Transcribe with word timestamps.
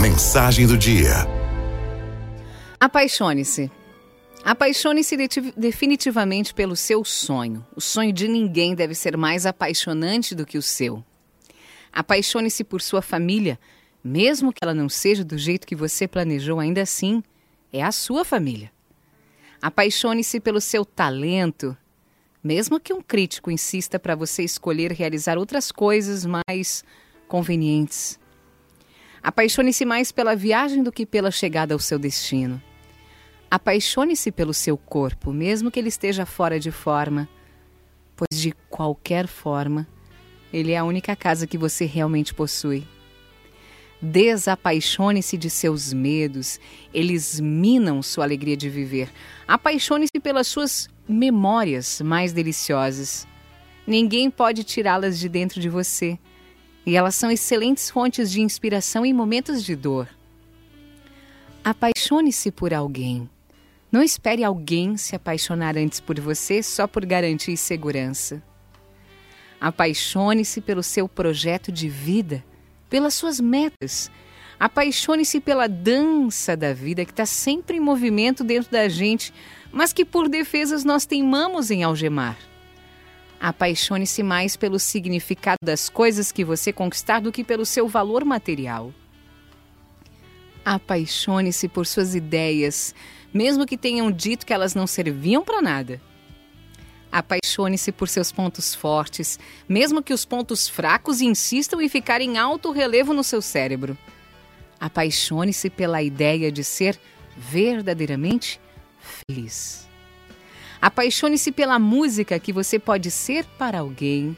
Mensagem 0.00 0.66
do 0.66 0.76
dia. 0.76 1.26
Apaixone-se. 2.80 3.70
Apaixone-se 4.44 5.16
definitivamente 5.56 6.52
pelo 6.52 6.74
seu 6.74 7.04
sonho. 7.04 7.64
O 7.76 7.80
sonho 7.80 8.12
de 8.12 8.26
ninguém 8.26 8.74
deve 8.74 8.94
ser 8.94 9.16
mais 9.16 9.46
apaixonante 9.46 10.34
do 10.34 10.44
que 10.44 10.58
o 10.58 10.62
seu. 10.62 11.04
Apaixone-se 11.92 12.64
por 12.64 12.80
sua 12.80 13.02
família, 13.02 13.58
mesmo 14.02 14.52
que 14.52 14.58
ela 14.62 14.74
não 14.74 14.88
seja 14.88 15.24
do 15.24 15.38
jeito 15.38 15.66
que 15.66 15.76
você 15.76 16.08
planejou, 16.08 16.58
ainda 16.58 16.82
assim, 16.82 17.22
é 17.72 17.82
a 17.82 17.92
sua 17.92 18.24
família. 18.24 18.72
Apaixone-se 19.60 20.40
pelo 20.40 20.60
seu 20.60 20.84
talento, 20.84 21.76
mesmo 22.42 22.80
que 22.80 22.92
um 22.92 23.00
crítico 23.00 23.50
insista 23.50 23.98
para 23.98 24.16
você 24.16 24.42
escolher 24.42 24.90
realizar 24.90 25.38
outras 25.38 25.70
coisas 25.70 26.26
mais 26.26 26.82
convenientes. 27.28 28.18
Apaixone-se 29.22 29.84
mais 29.84 30.10
pela 30.10 30.34
viagem 30.34 30.82
do 30.82 30.90
que 30.90 31.06
pela 31.06 31.30
chegada 31.30 31.72
ao 31.72 31.78
seu 31.78 31.98
destino. 31.98 32.60
Apaixone-se 33.48 34.32
pelo 34.32 34.52
seu 34.52 34.76
corpo, 34.76 35.32
mesmo 35.32 35.70
que 35.70 35.78
ele 35.78 35.88
esteja 35.88 36.26
fora 36.26 36.58
de 36.58 36.72
forma, 36.72 37.28
pois 38.16 38.40
de 38.40 38.52
qualquer 38.68 39.28
forma, 39.28 39.86
ele 40.52 40.72
é 40.72 40.78
a 40.78 40.84
única 40.84 41.14
casa 41.14 41.46
que 41.46 41.56
você 41.56 41.84
realmente 41.84 42.34
possui. 42.34 42.84
Desapaixone-se 44.00 45.36
de 45.36 45.48
seus 45.48 45.92
medos, 45.92 46.58
eles 46.92 47.38
minam 47.38 48.02
sua 48.02 48.24
alegria 48.24 48.56
de 48.56 48.68
viver. 48.68 49.08
Apaixone-se 49.46 50.18
pelas 50.20 50.48
suas 50.48 50.88
memórias 51.08 52.00
mais 52.00 52.32
deliciosas. 52.32 53.28
Ninguém 53.86 54.28
pode 54.28 54.64
tirá-las 54.64 55.16
de 55.20 55.28
dentro 55.28 55.60
de 55.60 55.68
você 55.68 56.18
e 56.84 56.96
elas 56.96 57.14
são 57.14 57.30
excelentes 57.30 57.90
fontes 57.90 58.30
de 58.30 58.40
inspiração 58.40 59.06
em 59.06 59.12
momentos 59.12 59.64
de 59.64 59.76
dor. 59.76 60.08
Apaixone-se 61.64 62.50
por 62.50 62.74
alguém. 62.74 63.28
Não 63.90 64.02
espere 64.02 64.42
alguém 64.42 64.96
se 64.96 65.14
apaixonar 65.14 65.76
antes 65.76 66.00
por 66.00 66.18
você 66.18 66.62
só 66.62 66.86
por 66.86 67.04
garantir 67.04 67.56
segurança. 67.56 68.42
Apaixone-se 69.60 70.60
pelo 70.60 70.82
seu 70.82 71.08
projeto 71.08 71.70
de 71.70 71.88
vida, 71.88 72.42
pelas 72.90 73.14
suas 73.14 73.38
metas. 73.38 74.10
Apaixone-se 74.58 75.40
pela 75.40 75.68
dança 75.68 76.56
da 76.56 76.72
vida 76.72 77.04
que 77.04 77.12
está 77.12 77.26
sempre 77.26 77.76
em 77.76 77.80
movimento 77.80 78.42
dentro 78.42 78.72
da 78.72 78.88
gente, 78.88 79.32
mas 79.70 79.92
que 79.92 80.04
por 80.04 80.28
defesas 80.28 80.84
nós 80.84 81.06
teimamos 81.06 81.70
em 81.70 81.84
algemar. 81.84 82.36
Apaixone-se 83.42 84.22
mais 84.22 84.54
pelo 84.54 84.78
significado 84.78 85.58
das 85.64 85.88
coisas 85.88 86.30
que 86.30 86.44
você 86.44 86.72
conquistar 86.72 87.20
do 87.20 87.32
que 87.32 87.42
pelo 87.42 87.66
seu 87.66 87.88
valor 87.88 88.24
material. 88.24 88.94
Apaixone-se 90.64 91.66
por 91.66 91.84
suas 91.84 92.14
ideias, 92.14 92.94
mesmo 93.34 93.66
que 93.66 93.76
tenham 93.76 94.12
dito 94.12 94.46
que 94.46 94.52
elas 94.52 94.76
não 94.76 94.86
serviam 94.86 95.42
para 95.42 95.60
nada. 95.60 96.00
Apaixone-se 97.10 97.90
por 97.90 98.08
seus 98.08 98.30
pontos 98.30 98.76
fortes, 98.76 99.40
mesmo 99.68 100.04
que 100.04 100.14
os 100.14 100.24
pontos 100.24 100.68
fracos 100.68 101.20
insistam 101.20 101.80
em 101.82 101.88
ficar 101.88 102.20
em 102.20 102.38
alto 102.38 102.70
relevo 102.70 103.12
no 103.12 103.24
seu 103.24 103.42
cérebro. 103.42 103.98
Apaixone-se 104.78 105.68
pela 105.68 106.00
ideia 106.00 106.52
de 106.52 106.62
ser 106.62 106.96
verdadeiramente 107.36 108.60
feliz. 109.00 109.91
Apaixone-se 110.82 111.52
pela 111.52 111.78
música 111.78 112.40
que 112.40 112.52
você 112.52 112.76
pode 112.76 113.08
ser 113.08 113.44
para 113.56 113.78
alguém. 113.78 114.36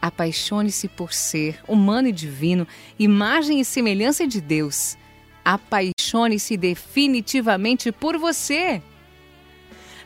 Apaixone-se 0.00 0.88
por 0.88 1.12
ser 1.12 1.60
humano 1.68 2.08
e 2.08 2.12
divino, 2.12 2.66
imagem 2.98 3.60
e 3.60 3.64
semelhança 3.66 4.26
de 4.26 4.40
Deus. 4.40 4.96
Apaixone-se 5.44 6.56
definitivamente 6.56 7.92
por 7.92 8.16
você. 8.16 8.82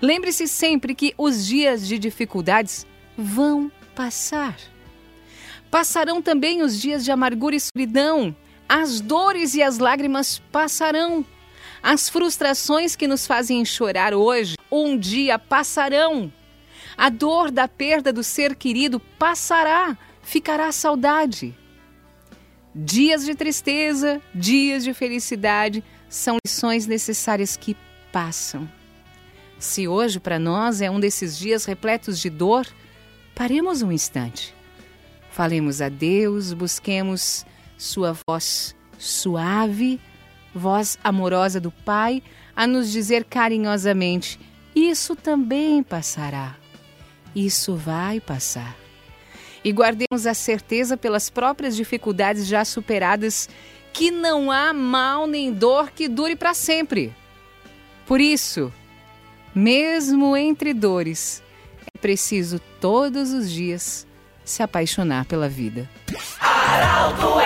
Lembre-se 0.01 0.49
sempre 0.49 0.97
que 0.97 1.15
os 1.17 1.47
dias 1.47 1.87
de 1.87 1.97
dificuldades 1.97 2.85
vão 3.17 3.71
passar. 3.95 4.57
Passarão 5.71 6.21
também 6.21 6.61
os 6.61 6.81
dias 6.81 7.05
de 7.05 7.13
amargura 7.13 7.55
e 7.55 7.61
solidão. 7.61 8.35
As 8.69 9.01
dores 9.01 9.55
e 9.55 9.63
as 9.63 9.79
lágrimas 9.79 10.41
passarão. 10.51 11.25
As 11.83 12.09
frustrações 12.09 12.95
que 12.95 13.09
nos 13.09 13.27
fazem 13.27 13.65
chorar 13.65 14.15
hoje, 14.15 14.57
um 14.71 14.97
dia 14.97 15.37
passarão. 15.39 16.33
A 16.97 17.09
dor 17.09 17.51
da 17.51 17.67
perda 17.67 18.13
do 18.13 18.23
ser 18.23 18.55
querido 18.55 19.01
passará, 19.01 19.99
ficará 20.23 20.71
saudade. 20.71 21.57
Dias 22.73 23.25
de 23.25 23.35
tristeza, 23.35 24.23
dias 24.33 24.85
de 24.85 24.95
felicidade 24.95 25.83
são 26.09 26.37
lições 26.47 26.87
necessárias 26.87 27.57
que 27.57 27.77
passam. 28.13 28.71
Se 29.59 29.89
hoje 29.89 30.21
para 30.21 30.39
nós 30.39 30.81
é 30.81 30.91
um 30.91 31.01
desses 31.01 31.37
dias 31.37 31.65
repletos 31.65 32.21
de 32.21 32.31
dor, 32.31 32.67
paremos 33.35 33.83
um 33.83 33.91
instante. 33.91 34.55
Falemos 35.31 35.81
a 35.81 35.89
Deus, 35.89 36.53
busquemos 36.53 37.45
Sua 37.77 38.17
voz 38.27 38.77
suave 38.99 40.01
voz 40.55 40.99
amorosa 41.03 41.61
do 41.61 41.71
Pai, 41.71 42.23
a 42.55 42.67
nos 42.67 42.91
dizer 42.91 43.25
carinhosamente: 43.25 44.39
Isso 44.75 45.17
também 45.17 45.83
passará. 45.83 46.57
Isso 47.35 47.75
vai 47.75 48.21
passar. 48.21 48.77
E 49.65 49.73
guardemos 49.73 50.27
a 50.27 50.35
certeza 50.35 50.97
pelas 50.97 51.31
próprias 51.31 51.77
dificuldades 51.77 52.47
já 52.47 52.65
superadas 52.65 53.49
que 53.93 54.11
não 54.11 54.51
há 54.51 54.73
mal 54.73 55.27
nem 55.27 55.53
dor 55.53 55.91
que 55.91 56.09
dure 56.09 56.35
para 56.35 56.55
sempre. 56.55 57.15
Por 58.07 58.21
isso, 58.21 58.73
mesmo 59.55 60.37
entre 60.37 60.75
dores, 60.75 61.43
é 61.95 61.99
preciso 61.99 62.59
todos 62.81 63.33
os 63.33 63.51
dias 63.51 64.07
se 64.45 64.63
apaixonar 64.63 65.25
pela 65.27 65.49
vida. 65.49 65.89
Araldo 66.41 67.41